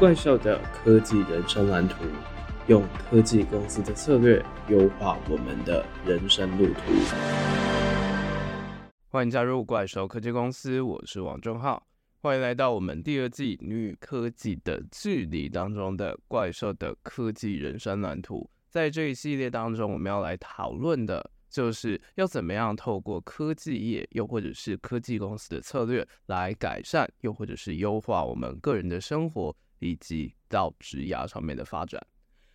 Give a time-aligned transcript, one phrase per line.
[0.00, 1.96] 怪兽的科技人生蓝图，
[2.68, 6.80] 用科技公司的策略优化我们的人生路途。
[9.10, 11.86] 欢迎加入怪兽科技公司，我是王正浩。
[12.22, 18.48] 欢迎来到我们第二季《女与科技的距离》当中的怪兽的科技人生蓝图。
[18.70, 29.54] 在这一系列当中，我们要来讨论的就是要怎么样透过科技业，又或者是科技公司的策略来改善，又或者是优化我们个人的生活。
[29.80, 32.00] 以及到职涯上面的发展。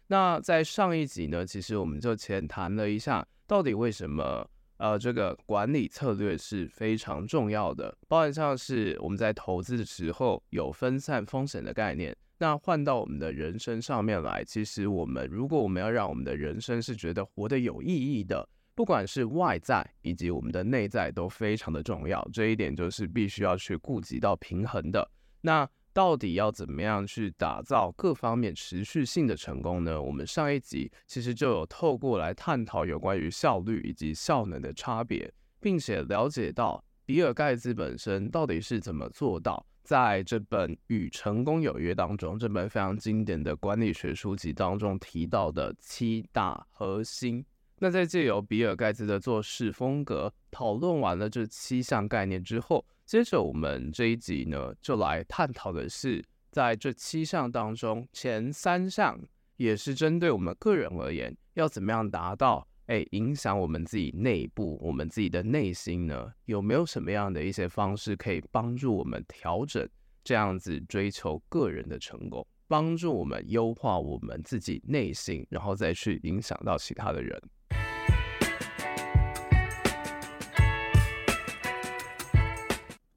[0.08, 7.98] 那在上一集呢，其实我们就浅谈了一下，到底为什么呃这个管理策略是非常重要的。
[8.08, 12.16] 包含像是我们在投资的时候有分散风险的概念。
[12.38, 22.22] 那换到我们的人生上面来，其实我们如果我们要让我们的人生是觉得活得有意义的，不管是外在以及我们的内在都非常的重要。
[22.34, 25.10] 这一点就是必须要去顾及到平衡的。
[25.40, 30.02] 那到底要怎么样去打造各方面持续性的成功呢？
[30.02, 47.46] 我们上一集其实就有透过来探讨有关于效率以及效能的差别，并且了解到比尔盖茨本身到底是怎么做到，在这本《与成功有约》当中，这本非常经典的管理学书籍当中提到的七大核心。
[47.80, 59.16] 那在借由比尔盖茨的做事风格讨论完了这七项概念之后，接着我们这一集呢，就来探讨的是，在这七项当中，前三项
[59.58, 66.34] 也是针对我们个人而言，要怎么样达到，哎，影响我们自己内部、我们自己的内心呢？
[66.46, 69.88] 有没有什么样的一些方式可以帮助我们调整
[70.24, 77.40] 这样子追求个人的成功，帮助我们优化我们自己内心，然后再去影响到其他的人？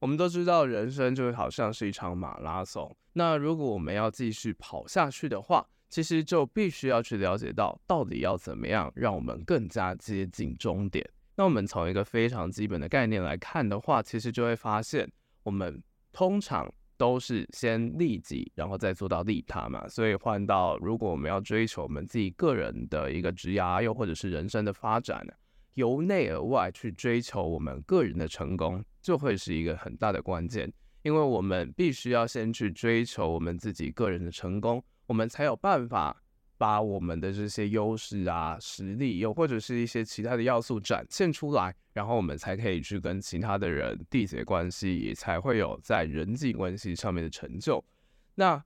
[0.01, 2.97] 我们都知道，人生就好像是一场马拉松。
[3.15, 11.09] 那如果我们要继续跑下去的话，其实就必须要去了解到，到底要怎么样让我们更加接近终点。
[11.35, 15.11] 那我们从一个非常基本的概念来看的话，其实就会发现，
[15.43, 19.89] 我们通常都是先利己，然后再做到利他嘛。
[19.89, 25.27] 所以换到，如果我们要追求我们自己个人的一个职涯，又或者是人生的发展，
[25.75, 28.85] 由内而外去追求我们个人的成功。
[29.09, 30.71] 就会是一个很大的关键，
[31.01, 36.15] 因为我们必须要先去追求我们自己个人的成功，我们才有办法
[36.59, 47.83] 把我们的这些优势啊、实力，又或者是一些其他的要素展现出来，然后我们才可以去跟其他的人缔结关系，也才会有在人际关系上面的成就。
[48.35, 48.63] 那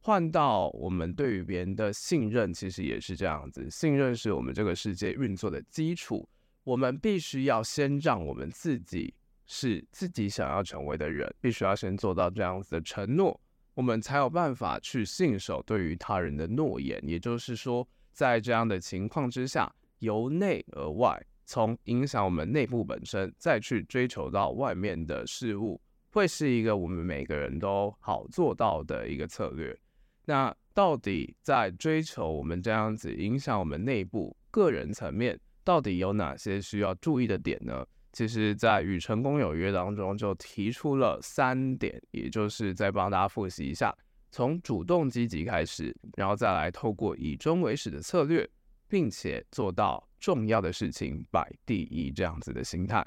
[0.00, 6.26] 换到我们对于别人的信任，其实也是这样子，信任是我们这个世界运作的基础，
[6.64, 9.12] 我们必须要先让我们自己。
[9.54, 13.38] 是自己想要成为的人，必须要先做到这样子的承诺，
[13.74, 16.98] 我们才有办法去信守对于他人的诺言。
[17.06, 25.78] 也就是说，在这样的情况之下，由内而外，从影响我们内部本身，再去追求到外面的事物，
[26.10, 29.78] 会是一个我们每个人都好做到的一个策略。
[30.24, 37.86] 那到底在追求我们这样子影响我们内部个人层面，到底有哪些需要注意的点呢？
[38.12, 43.96] 其实，在与成功有约当中，就提出了三点，也就是再帮大家复习一下：
[44.30, 48.46] 从主动积极开始，然后再来透过以终为始的策略，
[48.86, 53.02] 并且做到重要的事情摆第一这样子的心态。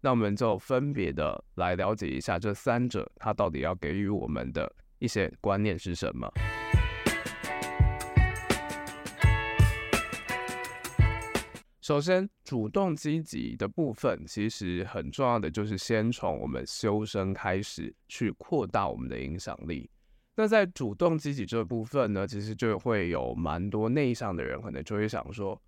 [0.00, 6.32] 那我们就分别的来了解一下这三者，它到底要给予我们的一些观念是什么。
[11.86, 19.88] 首先，主动积极的部分其实很重要的就是先从我们修身开始，去扩大我们的影响力。
[20.34, 25.62] 那在主动积极这部分呢，其实就会有蛮多内向的人可能就会想说，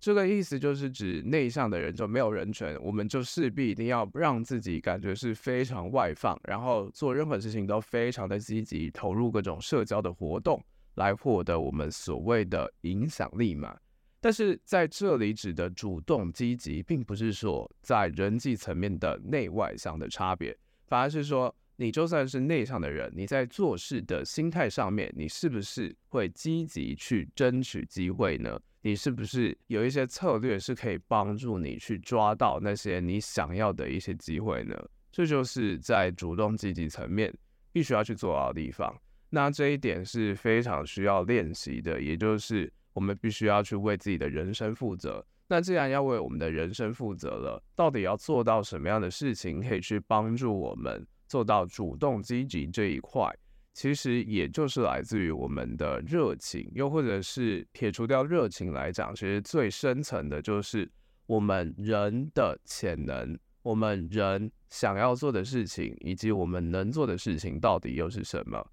[0.00, 10.60] 这个意思就是指内向的人就没有人权，我们就势必一定要让自己感觉是非常外放，然后做任何事情都非常的积极，投入各种社交的活动，
[10.96, 13.76] 来获得我们所谓的影响力嘛。
[14.24, 20.56] 但是在这里指的主动积极，并不是说在人际层面的内外向的差别，
[20.86, 28.58] 反而是说你就算是内向的人，你在做事的心态上面，你是不是会积极去争取机会呢？
[28.80, 34.74] 你是不是有一些策略是可以帮助你去抓到那些你想要的一些机会呢？
[35.12, 37.30] 这就是在主动积极层面
[37.72, 38.90] 必须要去做到的地方。
[39.28, 42.72] 那这一点是非常需要练习的，也就是。
[42.94, 45.24] 我们必须要去为自己的人生负责。
[45.46, 53.30] 那既然要为我们的人生负责了，到底要做到什么样的事情，可以去帮助我们做到主动积极这一块？
[53.74, 60.90] 其实也就是来自于我们的热情，又或者是撇除掉热情来讲，其实最深层的就是
[61.26, 68.64] 我们人的潜能，我们人想要做的事情，以及我们能做的事情到底又是什么？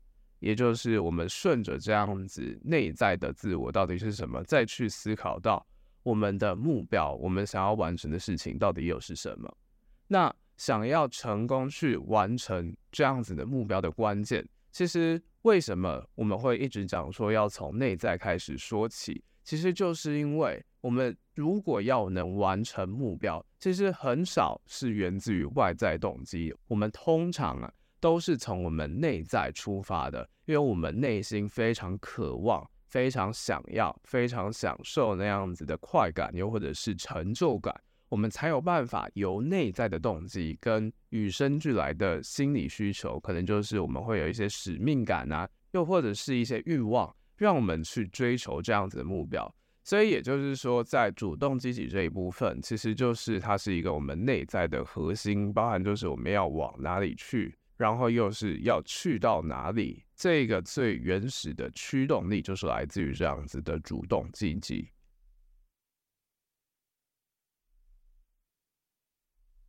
[0.41, 5.65] 也就是我们顺着这样子内在的自我到底是什么，再去思考到
[6.01, 9.55] 我们的目标，我们想要完成的事情到底又是什么？
[10.07, 19.23] 那想要成功去完成这样子的目标的关键，其实为什么我们会一直讲说要从内在开始说起？
[19.43, 27.71] 其实就是因为我们如果要能完成目标，其实很少是源自于外在动机，我们通常啊。
[28.01, 37.73] 都是从我们内在出发的，因为我们内心非常渴望、非常想要、非常享受那样子的快感，又或者是成就感，
[38.09, 49.53] 我们才有办法由内在的动机跟与生俱来的心理需求，可能就是我们会有一些使命感啊，又或者是一些欲望，让我们去追求这样子的目标。
[49.83, 57.55] 所以也就是说，在主动积极这一部分，其实就是它是一个我们内在的核心，包含就是我们要往哪里去。
[57.81, 60.03] 然后又是要去到哪里？
[60.15, 64.91] 这个最原始的驱动力就是来自于这样子的主动积极。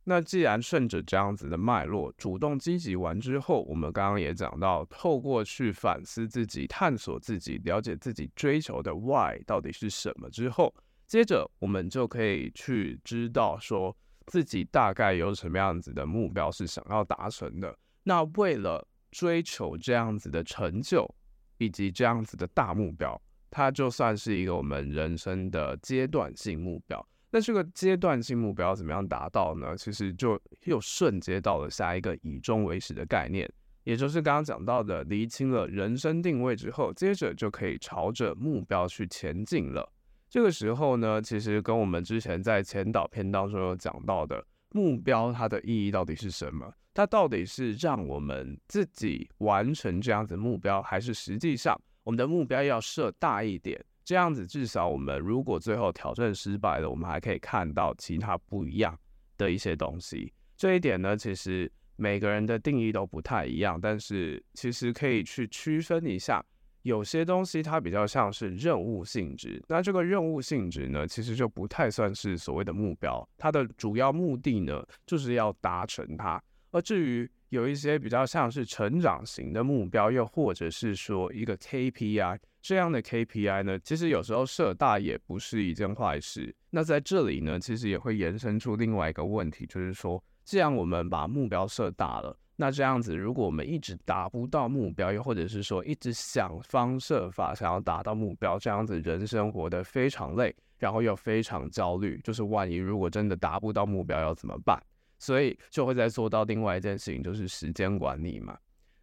[0.03, 10.71] 那既然顺着这样子的脉络，主动积极完之后，我们刚刚也讲到，透过去反思自己、探索自己、了解自己追求的 why 到底是什么之后，
[11.07, 17.75] 接着我们就可以去知道说自己大概有什么样子的目标是想要达成的。
[18.03, 21.09] 那为了追求这样子的成就，
[21.57, 23.19] 以及这样子的大目标，
[23.49, 27.05] 它就算是一个我们人生的阶段性目标。
[27.31, 29.75] 那这个阶段性目标怎么样达到呢？
[29.75, 33.51] 其实就又顺接到了下一个以终为始的概念，
[33.83, 39.91] 也就是刚刚讲到的，厘清了人生定位之后，接着就可以朝着目标去前进了。
[40.29, 46.71] 这个时候呢，其实跟我们之前在前导片当中有讲到的目标，它的意义到底是什么？
[46.93, 53.83] 它到底是让我们自己完成这样子目标，还是实际上我们的目标要设大一点？
[54.05, 58.97] 这样子至少我们如果最后挑战失败了，我们还可以看到其他不一样
[59.37, 60.31] 的一些东西。
[60.57, 66.43] 这一点呢，其实每个人的定义都不太一样，但是其实可以去区分一下，
[66.81, 76.43] 有些东西它比较像是任务性质，那这个任务性质呢，其实就不太算是所谓的目标，它的主要目的呢，就是要达成它。
[76.73, 86.53] 而至于有一些比较像是成长型的目标，又或者是说一个 KPI 这样的 KPI 呢，其实有时候设大也不是一件坏事。
[86.71, 104.81] 那在这里呢，其实也会延伸出另外一个问题，就是说，既然我们把目标设大了，那这样子，如果我们一直达不到目标，又或者是说一直想方设法想要达到目标，这样子人生活得非常累，然后又非常焦虑，就是万一如果真的达不到目标要怎么办？
[105.23, 108.57] 所以就会再做到另外一件事情，就是时间管理嘛。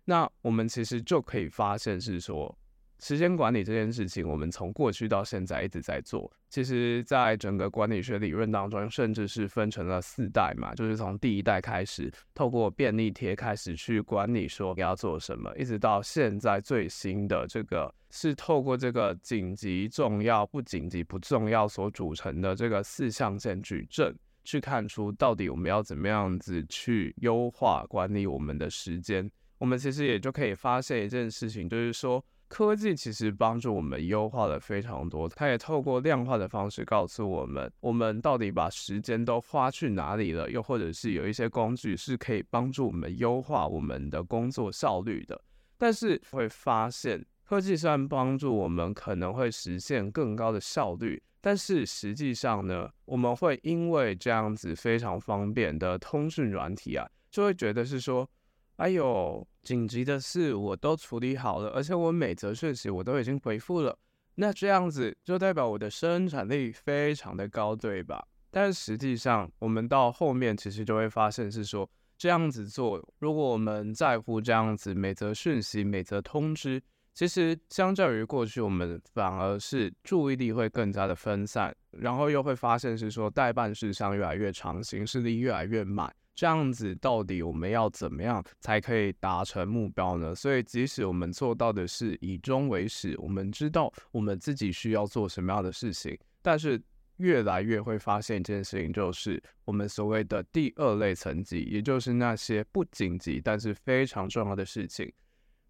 [0.05, 2.55] 那我们其实就可以发现是说，
[2.99, 6.31] 时间管理这件事情，我们从过去到现在一直在做。
[6.51, 24.15] 其实，在整个管理学理论当中，甚至是分成了四代嘛，就是从第一代开始，透过便利贴开始去管理说你要做什么，一直到现在最新的这个，是透过这个紧急、重要、不紧急、不重要所组成的这个四象限矩阵。
[24.45, 45.41] 去看出到底我们要怎么样子去优化管理我们的时间，我们其实也就可以发现一件事情，就是说科技其实帮助我们优化了非常多，它也透过量化的方式告诉我们，我们到底把时间都花去哪里了，又或者是有一些工具是可以帮助我们优化我们的工作效率的，
[45.79, 51.21] 但是会发现科技虽然帮助我们可能会实现更高的效率。
[51.41, 58.31] 但是实际上呢，我们会因为这样子非常方便的通讯软体啊，就会觉得是说，
[58.77, 63.99] 哎呦，紧急的事我都处理好了，而且我每则讯息我都已经回复了，
[64.37, 68.25] 那这样子就代表我的生产力非常的高，对吧？
[68.53, 76.81] 但实际上，我们到后面其实就会发现是说，这样子做，如果我们在乎这样子每则讯息、每则通知。
[77.13, 90.35] 其实，相较于过去，我们反而是注意力会更加的分散，然后又会发现是说待办事项越来越长，行事力越来越满，这样子到底我们要怎么样才可以达成目标呢？
[90.35, 96.81] 所以，即使我们做到的是以终为始，我们知道我们自己需要做什么样的事情，但是
[97.17, 105.13] 越来越会发现一件事情，就是我们所谓的第二类层级，也就是那些不紧急但是非常重要的事情。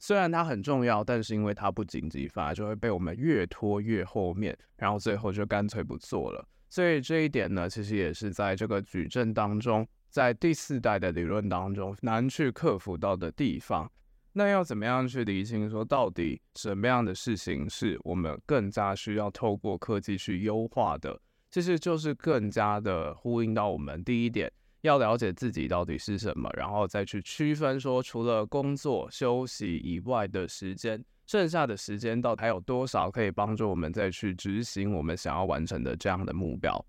[0.00, 6.44] 虽然它很重要，但是因为它不紧急，反而就会被我们越拖越后面，然后最后就干脆不做了。
[6.68, 13.90] 所以这一点呢，其实也是在这个矩阵当中，在第四代的理论当中难去克服到的地方。
[14.32, 21.20] 那要怎么样去理清说，到底什么样的事情是我们更加需要透过科技去优化的？
[21.50, 24.50] 其实就是更加的呼应到我们第一点。
[24.82, 36.82] 要了解自己到底是什么，然后再去区分说，除了工作休息以外的时间，剩下的时间到底还有多少可以帮助我们再去执行我们想要完成的这样的目标。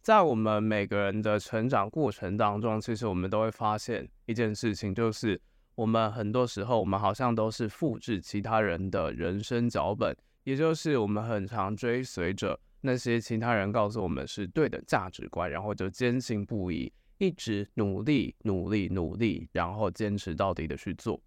[0.00, 5.40] 在我们每个人的成长过程当中，其实我们都会发现一件事情，就是
[5.74, 10.16] 我们很多时候，我们好像都是复制其他人的人生脚本。
[10.44, 21.20] 也就是我们很常追随着那些其他人告诉我们是对的价值观，然后就坚信不疑，一直努力、努力、努力，然后坚持到底的去做。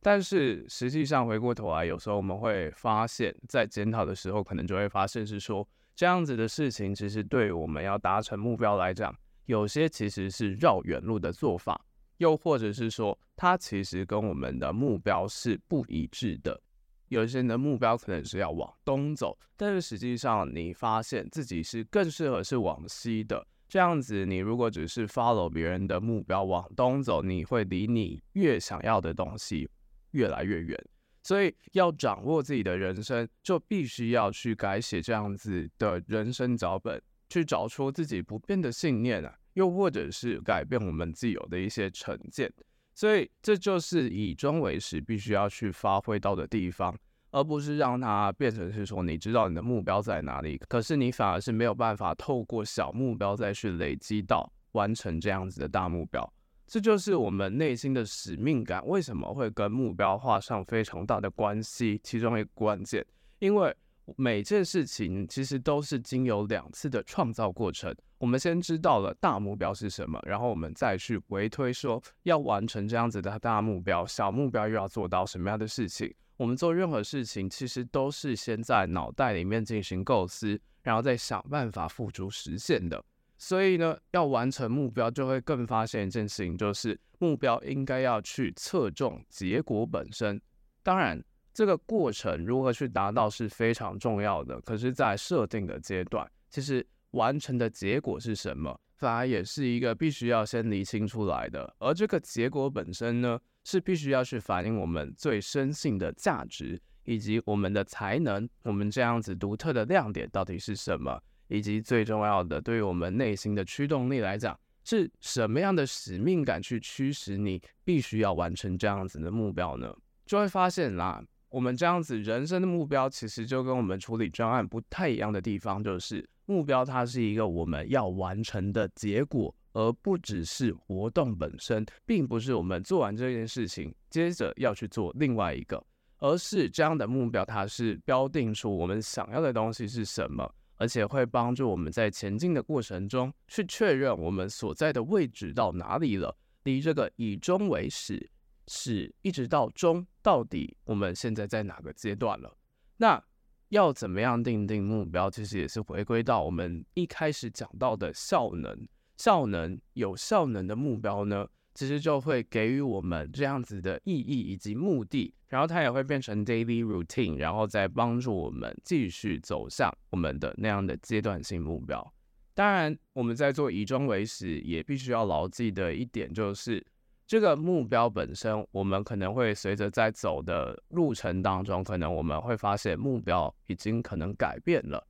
[0.00, 9.12] 但是实际上回过头来，有时候我们会发现，在检讨的时候，可能就会发现是说，这样子的事情，其实对我们要达成目标来讲，
[9.46, 11.84] 有些其实是绕远路的做法，
[12.18, 16.60] 又或者是说，它其实跟我们的目标是不一致的。
[17.08, 23.46] 有些人的目标可能是要往东走，但是实际上你发现自己是更适合是往西的。
[23.68, 29.68] 这样子，你如果只是 follow 别人的目标往东走，你会离你越想要的东西
[30.12, 30.82] 越来越远。
[31.22, 42.50] 所以要掌握自己的人生，就必须要去改写这样子的人生脚本，去找出自己不变的信念啊，又或者是改变我们既有的一些成见。
[42.98, 46.92] 所以这就是以终为始，必须要去发挥到的地方，
[47.30, 56.28] 而不是让它变成是说，你知道你的目标在哪里，可是你反而是没有办法透过小目标再去累积到完成这样子的大目标。
[56.66, 63.06] 这就是我们内心的使命感为什么会跟目标画上非常大的关系，其中一个关键，
[63.38, 63.72] 因为。
[64.16, 67.94] 每件事情其实都是经由两次的创造过程。
[68.18, 76.12] 我们先知道了大目标是什么，然后我们再去回推说要完成这样子的大目标，小目标又要做到什么样的事情。
[76.36, 83.04] 我们做任何事情，其实都是先在脑袋里面进行构思，然后再想办法付诸实现的。
[83.36, 90.40] 所以呢，要完成目标，就会更发现一件事情，就是目标应该要去侧重结果本身。
[90.82, 91.22] 当然。
[91.58, 101.74] 这个过程如何去达到是非常重要的，可是，在设定的阶段，其实完成的结果是什么，反而也是一个必须要先厘清出来的。
[101.80, 119.92] 而这个结果本身呢，是必须要去反映我们最深信的价值，以及我们的才能，我们这样子独特的亮点到底是什么，以及最重要的，对于我们内心的驱动力来讲，是什么样的使命感去驱使你必须要完成这样子的目标呢？
[120.24, 121.20] 就会发现啦。
[121.50, 135.82] 我们这样子人生的目标，其实就跟我们处理专案不太一样的地方，就是目标它是一个我们要完成的结果，而不只是活动本身，并不是我们做完这件事情，接着要去做另外一个，
[136.18, 148.30] 而是这样的目标，它是标定出我们想要的东西是什么，而且会帮助我们在前进的过程中去确认我们所在的位置到哪里了，离这个以终为始。
[148.68, 152.56] 是一直到终，到底我们现在在哪个阶段了？
[152.98, 153.22] 那
[153.70, 155.30] 要怎么样定定目标？
[155.30, 158.86] 其实也是回归到我们一开始讲到的效能。
[159.16, 172.14] 效能有效能的目标呢，其实就会给予我们这样子的意义以及目的，然后它也会变成 daily routine，然后再帮助我们继续走向我们的那样的阶段性目标。
[172.54, 176.84] 当然，我们在做以终为始，也必须要牢记的一点就是。
[177.28, 185.06] 这个目标本身，我们可能会随着在走的路程当中，可能我们会发现目标已经可能改变了。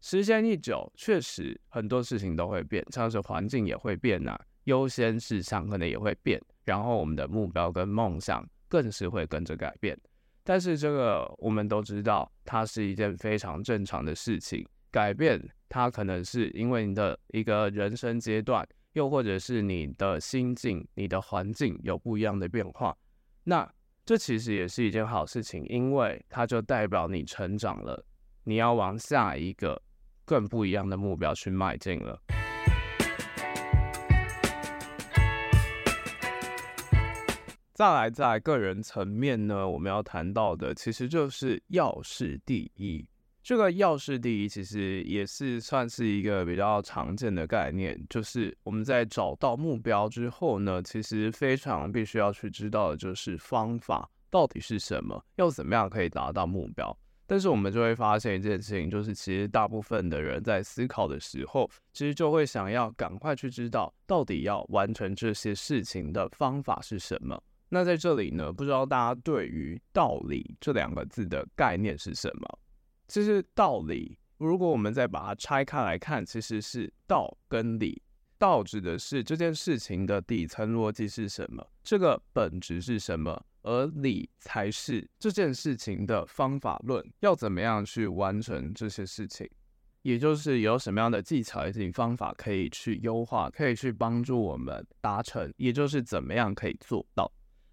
[0.00, 9.96] 时间一久，确实很多事情都会变，像是环境也会变啊，优先事项可能也会变，然后我们的目标跟梦想更是会跟着改变。
[10.42, 14.66] 但是这个我们都知道，它是一件非常正常的事情。
[14.90, 18.66] 改变它可能是因为你的一个人生阶段。
[18.94, 22.96] 又或者是你的心境、你的环境有不一样的变化，
[23.44, 23.72] 那
[24.04, 28.04] 这其实也是一件好事情，因为它就代表你成长了，
[28.42, 29.80] 你要往下一个
[30.24, 32.20] 更不一样的目标去迈进了。
[37.72, 43.08] 再来，在个人层面呢，我们要谈到的其实就是要事第一。
[43.42, 56.96] 这个要事第一其实也是算是一个比较常见的概念，就是我们在找到目标之后呢，其实非常必须要去知道的就是方法到底是什么，要怎么样可以达到目标。
[57.26, 67.40] 但是我们就会发现一件事情，就是其实大部分的人在思考的时候，其实就会想要赶快去知道到底要完成这些事情的方法是什么。
[67.68, 72.58] 那在这里呢，不知道大家对于“道理”这两个字的概念是什么？
[73.10, 78.00] 其实道理，如果我们再把它拆开来看，其实是道跟理。
[78.38, 83.44] 道指的是这件事情的底层逻辑是什么，这个本质是什么。
[83.62, 89.46] 而理才是这件事情的方法论，要怎么样去完成这些事情，
[90.02, 97.30] 也就是有什么样的技巧以及方法可以去优化，可以去帮助我们达成，也就是怎么样可以做到。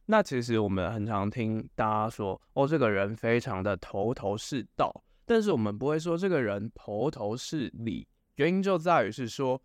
[0.08, 4.92] 那其实我们很常听大家说，哦，这个人非常的头头是道，
[5.28, 8.08] 但是我们不会说这个人头头是理，
[8.38, 9.62] 原因就在于是说。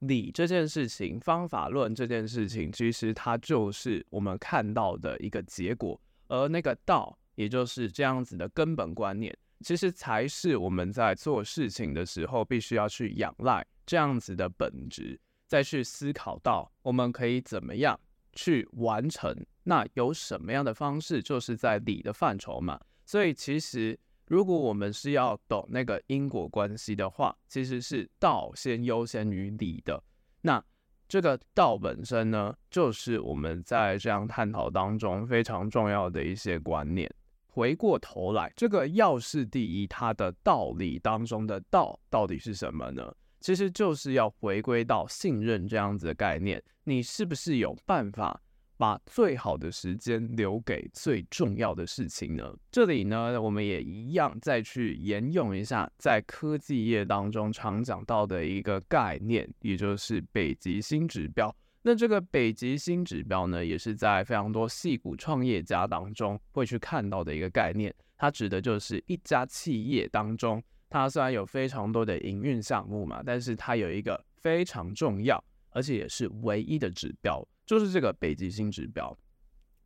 [0.00, 17.98] 理这件事情，方法论这件事情，其实它就是我们看到的一个结果，而那个道，也就是这样子的根本观念，其实才是我们在做事情的时候必须要去仰赖这样子的本质，再去思考到我们可以怎么样
[18.34, 23.98] 去完成，那有什么样的方式，就是在理的范畴嘛，所以其实。
[24.26, 30.02] 如果我们是要懂那个因果关系的话，其实是道先优先于理的。
[30.40, 30.62] 那
[31.08, 37.08] 这个道本身呢，就是我们在这样探讨当中非常重要的一些观念。
[37.46, 43.14] 回过头来，这个要事第一，它的道理当中的道到底是什么呢？
[43.40, 46.60] 其实就是要回归到信任这样子的概念。
[46.82, 48.42] 你是不是有办法？
[48.76, 52.54] 把最好的时间留给最重要的事情呢？
[52.70, 61.54] 这里呢，我们也一样再去沿用一下在科技业当中常讲到的一个概念，也就是北极星指标。
[61.82, 67.94] 那这个北极星指标呢，也是在非常多矽谷创业家当中会去看到的一个概念。
[68.18, 77.46] 它指的就是一家企业当中，它虽然有非常多的营运项目嘛，但是它有一个非常重要，而且也是唯一的指标。
[77.66, 79.18] 就是这个北极星指标，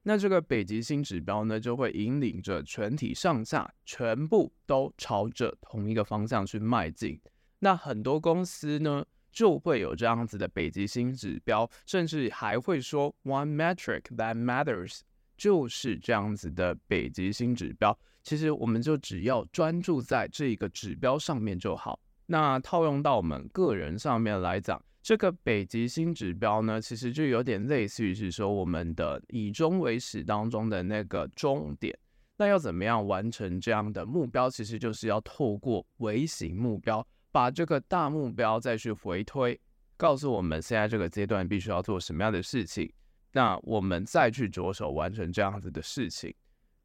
[0.03, 7.19] 那这个北极星指标呢，就会引领着全体上下全部都朝着同一个方向去迈进。
[7.59, 15.01] 那很多公司呢，就会有这样子的北极星指标，甚至还会说 “one metric that matters”，
[15.37, 17.99] 就是这样子的北极星指标。
[18.23, 21.99] 其实我们就只要专注在这个指标上面就好。
[22.27, 24.83] 那套用到我们个人上面来讲。
[25.03, 31.99] 这个北极星指标呢，其实就有点类似于是说我们的以终为始当中的那个终点。
[32.37, 34.49] 那要怎么样完成这样的目标？
[34.49, 39.59] 其实就是要透过微型目标，把这个大目标再去回推，
[39.97, 42.91] 告诉我们现在这个阶段必须要做什么样的事情。
[43.33, 46.35] 那我们再去着手完成这样子的事情，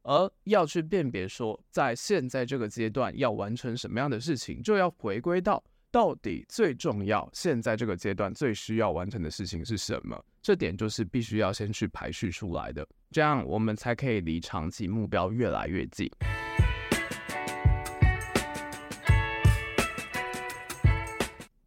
[0.03, 5.63] 而要去辨别说，在现在这个阶段要完成什么样的事情，就要回归到。
[5.95, 10.21] 到底最重要，现在这个阶段最需要完成的事情是什么？
[10.41, 16.11] 这点就是必须要先去排序出来的，这样我们才可以离长期目标越来越近。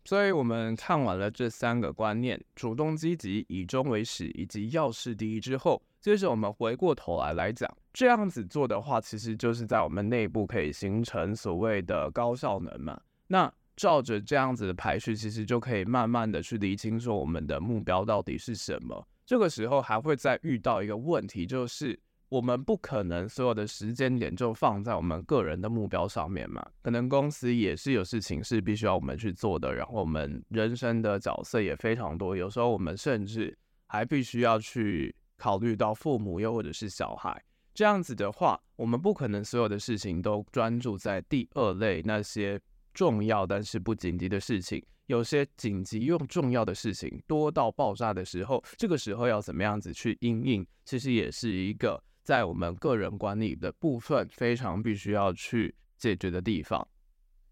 [0.05, 13.01] 所以，我们看完了这三个观念：主动积极、以终为始以及要事第一之后，接着我们回过头来来讲，这样子做的话，其实就是在我们内部可以形成所谓的高效能嘛。
[13.31, 19.07] 那照着这样子的排序，其实就可以慢慢的去理清说我们的目标到底是什么。
[19.25, 21.97] 这个时候还会再遇到一个问题，就是
[22.29, 26.67] 我们不可能所有的时间点就放在我们个人的目标上面嘛。
[26.83, 37.41] 可能公司也是有事情是必须要我们去做的，然后我们人生的角色也非常多，有时候我们甚至还必须要去考虑到父母又或者是小孩。
[37.73, 42.61] 这样子的话，我们不可能所有的事情都专注在第二类那些。
[42.99, 56.85] 重要但是不紧急的事情，有些紧急又重要的事情多到爆炸的时候，这个时候要怎么样子去应应，其实也是一个在我们个人管理的部分非常必须要去解决的地方。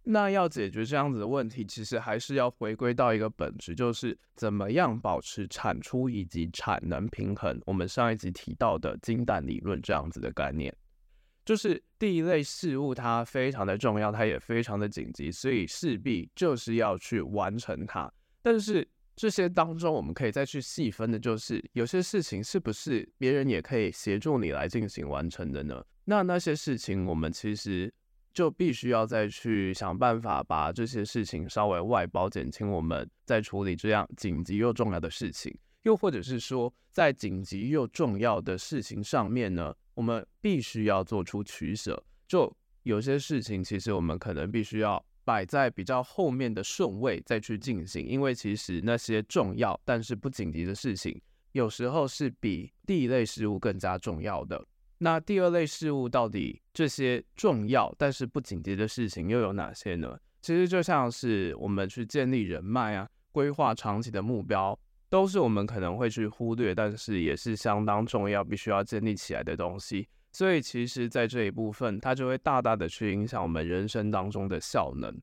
[0.03, 7.57] 那要解决这样子的问题，其实还是要回归到一个本质，就是怎么样保持产出以及产能平衡。
[7.67, 10.75] 我们上一集提到的金蛋理论这样子的概念。
[11.47, 18.13] 就是第一类事物，它非常的重要，它也非常的紧急，所以势必就是要去完成它。
[18.43, 25.83] 但是这些当中，我们可以再去细分的，就是有些事情是不是别人也可以协助你来进行完成的呢？
[26.05, 27.95] 那那些事情，我们其实
[28.35, 35.57] 就必须要再去想办法把这些事情稍微外包，减轻我们在处理这样紧急又重要的事情。
[35.85, 42.01] 又或者是说，在紧急又重要的事情上面呢，我们必须要做出取舍。
[42.29, 51.21] 就有些事情，其实我们可能必须要摆在比较后面的顺位再去进行，因为其实那些重要但是不紧急的事情，
[51.53, 54.65] 有时候是比第一类事物更加重要的。
[54.99, 60.17] 那第二类事物到底这些重要但是不紧急的事情又有哪些呢？
[60.41, 64.79] 其实就像是我们去建立人脉啊，规划长期的目标，
[65.09, 70.09] 都是我们可能会去忽略，但是也是相当重要，必须要建立起来的东西。
[70.33, 75.15] 所以其实，在这一部分，它就会大大的去影响我们人生当中的效能。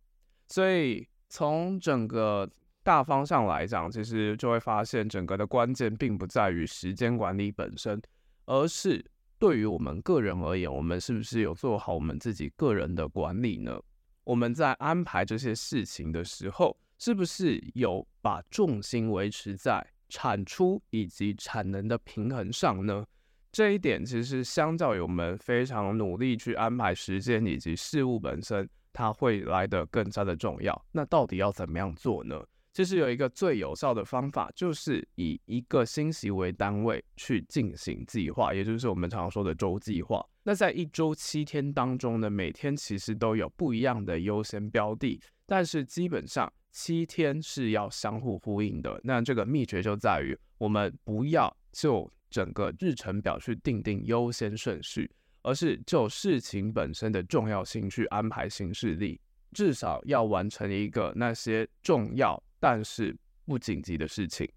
[0.48, 2.50] 所以从整个
[2.84, 8.02] 大方向来讲，其实就会发现，整个的关键并不在于时间管理本身，
[8.46, 9.06] 而是。
[9.40, 13.78] 对于我们个人而言，我们是不是有做好我们自己个人的管理呢？
[14.24, 23.06] 我们在安排这些事情的时候，是不是有把重心维持在产出以及产能的平衡上呢？
[23.52, 30.82] 这一点其实相较于我们非常努力去安排时间以及事物本身，它会来得更加的重要。
[30.94, 32.42] 那到底要怎么样做呢？
[32.72, 40.26] 其实有一个最有效的方法，就是以一个星期为单位去进行计划，也就是我们常说的周计划。
[40.44, 49.00] 那在一周七天当中呢，每天其实都有不一样的优先标的，但是基本上七天是要相互呼应的。
[49.04, 55.10] 那这个秘诀就在于，我们不要就整个日程表去定定优先顺序，
[55.44, 62.44] 而是就事情本身的重要性去安排行事历，至少要完成一个那些重要。
[62.60, 64.50] 但是不紧急的事情。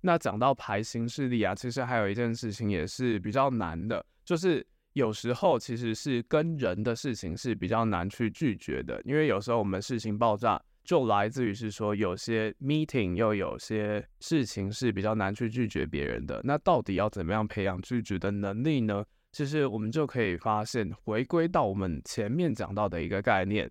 [0.00, 16.40] 那讲到排行事历啊，其实还有一件事情也是比较难的，就是有时候其实是跟人的事情是比较难去拒绝的，因为有时候我们事情爆炸，就来自于是说有些 meeting 又有些事情是比较难去拒绝别人的。
[16.44, 19.04] 那到底要怎么样培养拒绝的能力呢？
[19.32, 23.70] 其实我们就可以发现，回归到我们前面讲到的一个概念，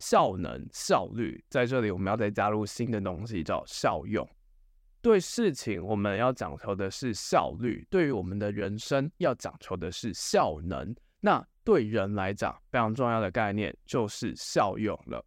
[0.00, 4.28] 效能、效率，在这里我们要再加入新的东西，叫效用。
[5.00, 10.94] 对事情我们要讲求的是效率，对于我们的人生要讲求的是效能。
[11.20, 15.24] 那对人来讲，非常重要的概念就是效用了。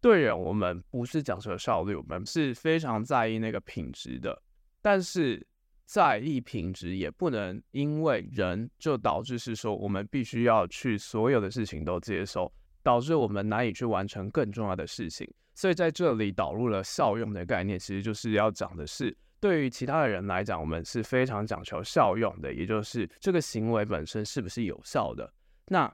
[0.00, 4.42] 对人，我们不是讲求效率，我们是非常在意那个品质的，
[4.82, 5.46] 但是。
[5.86, 12.50] 在意品质，也不能因为人就导致是说我们必须要去所有的事情都接受，
[12.82, 15.30] 导致我们难以去完成更重要的事情。
[15.54, 25.32] 所以在这里导入了效用的概念，其实就是要讲的是，对于其他的人来讲，我们是非常讲求效用的，也就是这个行为本身是不是有效的。
[25.66, 25.90] 那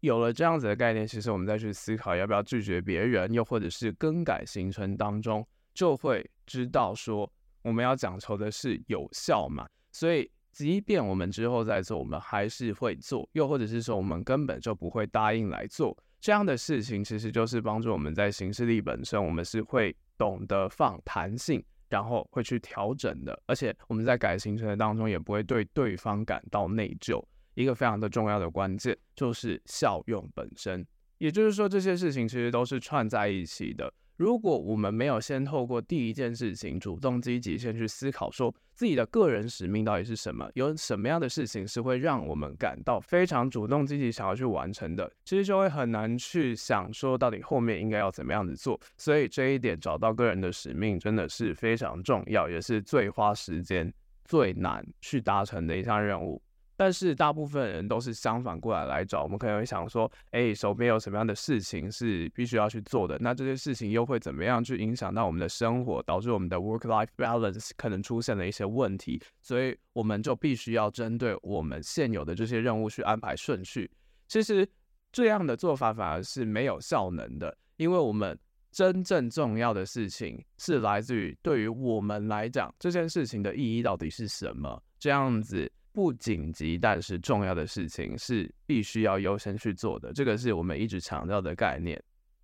[0.00, 7.30] 有了这样子的概念，其实我们再去思考要不要拒绝别人，又或者是更改行程当中，就会知道说。
[7.62, 27.22] 我们要讲求的是有效嘛，所以即便我们之后再做，我们还是会做，又或者是说我们根本就不会答应来做这样的事情，其实就是帮助我们在行事力本身，我们是会懂得放弹性，然后会去调整的，而且我们在改行程的当中也不会对对方感到内疚。
[27.52, 30.86] 一个非常的重要的关键就是效用本身，
[31.18, 33.92] 也就是说这些事情其实都是串在一起的。
[34.16, 48.80] 如果我们没有先透过第一件事情主动积极，先去思考说自己的个人使命到底是什么，有什么样的事情是会让我们感到非常主动积极想要去完成的，其实就会很难去想说到底后面应该要怎么样子做。
[48.96, 53.92] 所以这一点找到个人的使命真的是非常重要，也是最花时间、
[54.24, 56.40] 最难去达成的一项任务。
[56.76, 63.16] 但是大部分人都是相反过来来找，我们可能会想说，哎，手边有什么样的事情是必须要去做的？
[63.20, 69.22] 那这些事情又会怎么样去影响到我们的生活，导致我们的 work-life balance 可能出现了一些问题？
[69.40, 73.90] 所以我们就必须要针对我们现有的这些任务去安排顺序。
[74.26, 74.68] 其实
[75.12, 78.36] 这样的做法反而是没有效能的，因为我们
[78.72, 84.82] 真正重要的事情是来自于对于我们来讲，这件事情的意义到底是什么？
[84.98, 85.70] 这样子。
[85.94, 92.02] 不紧急但是重要的事情是必须要优先去做的，这个是我们一直强调的概念。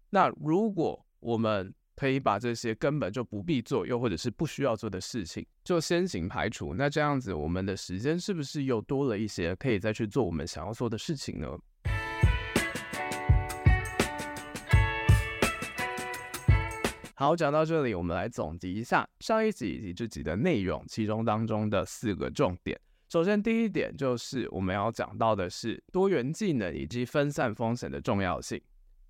[0.08, 11.48] 那如果我们可以把这些根本就不必做，又或者是不需要做的事情，就先行排除，那这样子我们的时间是不是又多了一些可以再去做我们想要做的事情呢？
[17.16, 22.80] 好，讲到这里，我们来总结一下上一集以及这集的内容，其中当中的四个重点。
[23.10, 28.62] 首先，第一点就是我们要讲到的是多元技能以及分散风险的重要性。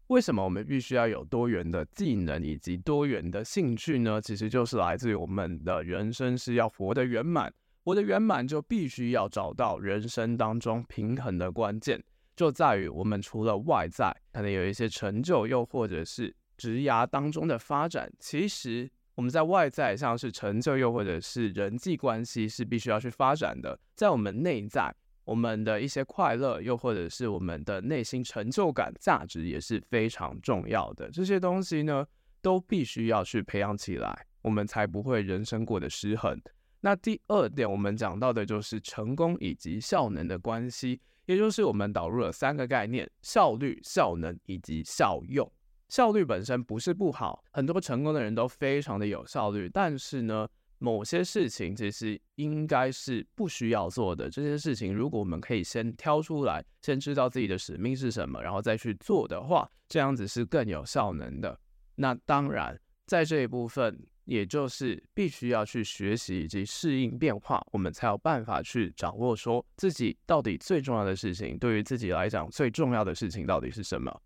[0.07, 4.19] 为什么我们必须要有多元的技能以及多元的兴趣呢？
[4.19, 7.53] 其实就是来自于我们的人生是要活得圆满，
[7.85, 12.03] 活得圆满就必须要找到人生当中平衡的关键，
[12.35, 18.91] 就在于我们除了外在可能有一些成就，又或者是职涯当中的发展，其实。
[19.15, 23.79] 我们在外在像是成就，又或者是人际关系，是必须要去发展的。
[23.95, 24.95] 在我们内在，
[25.25, 31.11] 我们的一些快乐，又或者是我们的内心成就感、价值，也是非常重要的。
[31.11, 32.07] 这些东西呢，
[32.41, 36.41] 都必须要去培养起来，我们才不会人生过得失衡。
[36.81, 45.53] 那第二点，我们讲到的就是成功以及效能的关系，也就是我们导入了三个概念：效率、效能以及效用。
[45.91, 49.69] 效率本身不是不好，很多成功的人都非常的有效率。
[49.69, 50.49] 但是呢，
[50.79, 54.31] 某些事情其实应该是不需要做的。
[54.31, 61.59] 这些事情，如果我们可以先挑出来，先知道自己的使命是什么，然后再去做的话，这样子是更有效能的。
[61.97, 74.23] 那当然，在这一部分，也就是必须要去学习以及适应变化，我们才有办法去掌握说自己到底最重要的事情，对于自己来讲最重要的事情到底是什么。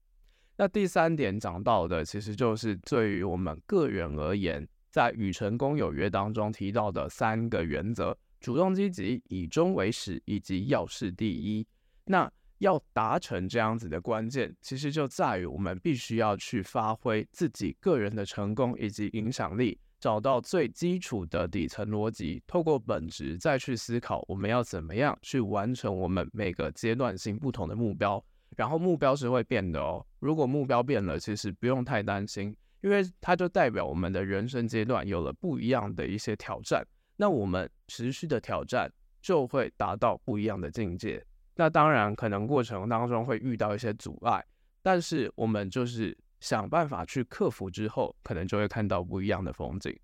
[0.57, 11.67] 那第三点讲到的，其实就是对于我们个人而言，在《与成功有约》当中提到的三个原则：主动积极、以终为始，以及要事第一。
[12.05, 28.25] 那要达成这样子的关键，其实就在于我们必须要去发挥自己个人的成功以及影响力，找到最基础的底层逻辑，透过本质再去思考我们要怎么样去完成我们每个阶段性不同的目标。
[28.57, 30.05] 然后目标是会变的哦。
[30.21, 36.87] 如果目标变了，其实不用太担心，因为它就代表我们的人生阶段有了不一样的一些挑战。
[37.17, 41.25] 那我们持续的挑战就会达到不一样的境界。
[41.57, 44.45] 那当然，可能过程当中会遇到一些阻碍，
[44.83, 49.97] 但是我们就是想办法去克服之后，可能就会看到不一样的风景。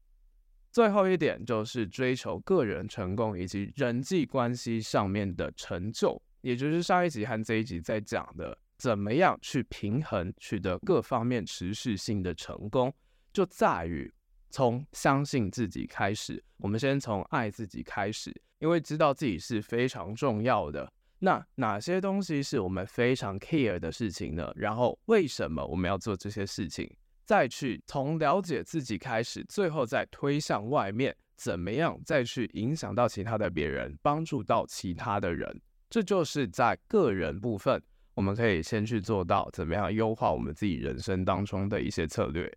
[0.70, 6.22] 最后一点就是追求个人成功以及人际关系上面的成就。
[6.40, 12.92] 也就是上一集和这一集在讲的，怎么样去平衡取得各方面持续性的成功，
[13.32, 14.12] 就在于
[14.50, 16.42] 从相信自己开始。
[16.56, 20.90] 我们先从爱自己开始，因为知道自己是非常重要的。
[21.18, 24.50] 那哪些东西是我们非常 care 的事情呢？
[24.56, 26.90] 然后为什么我们要做这些事情？
[27.26, 35.60] 再去从了解自己开始，最后再推向外面，怎么样再去影响到其他的别人，帮助到其他的人。
[35.90, 37.82] 这就是在个人部分，
[38.14, 42.56] 我们可以先去做到怎么样优化我们自己人生当中的一些策略。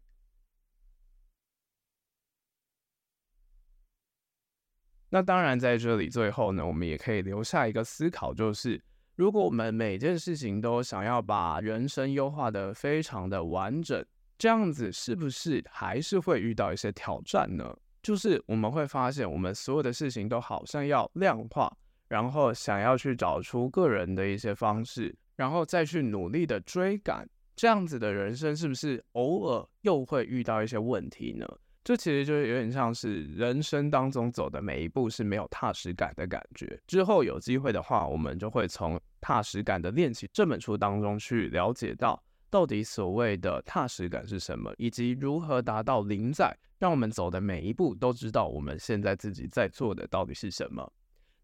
[5.09, 8.79] 那当然，在这里最后呢，我们也可以留下一个思考，就是
[9.15, 14.05] 如果我们每件事情都想要把人生优化得非常的完整，
[14.37, 17.75] 这样子是不是还是会遇到一些挑战呢？
[18.01, 21.75] 就是我们会发现，我们所有的事情都好像要量化。
[22.13, 31.43] 然后想要去找出个人的一些方式，然后再去努力的追赶，这样子的人生是不是偶尔又会遇到一些问题呢？
[31.83, 36.79] 这其实就是有点像是人生当中走的每一步是没有踏实感的感觉。
[36.85, 50.93] 之后有机会的话，我们就会从《踏实感的练习》这本书当中去了解到，到底所谓的踏实感是什么，以及如何达到临在，让我们走的每一步都知道我们现在自己在做的到底是什么。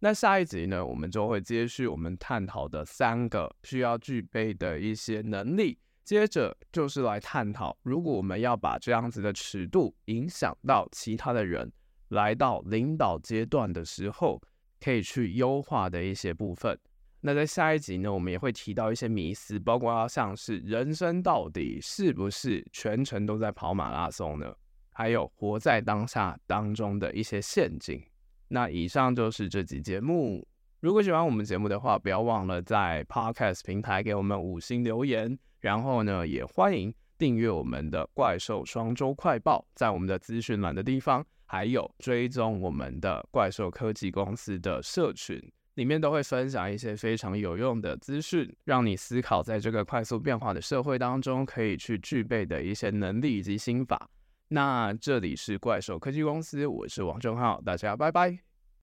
[0.01, 11.69] 那下一集呢，我们就会接续我们探讨的三个需要具备的一些能力，接着就是来探讨，如果我们要把这样子的尺度影响到其他的人，
[12.07, 14.41] 来到领导阶段的时候，
[14.79, 16.79] 可以去优化的一些部分。
[17.19, 24.55] 那在下一集呢，我们也会提到一些迷思，包括像是人生到底是不是全程都在跑马拉松呢？
[24.93, 28.01] 还有活在当下当中的一些陷阱。
[28.49, 30.45] 那以上就是这集节目。
[30.81, 35.37] 如果喜欢我们节目的话，不要忘了在 Podcast 平台给我们五星留言。
[35.59, 45.37] 然后呢，也欢迎订阅我们的怪兽双周快报，在我们的资讯栏的地方，还有追踪我们的怪兽科技公司的社群，
[45.75, 54.09] 里面都会分享一些非常有用的资讯，让你思考在这个快速变化的社会当中可以去具备的一些能力以及心法。
[54.49, 58.48] 那这里是怪兽科技公司，我是王正浩，大家拜拜。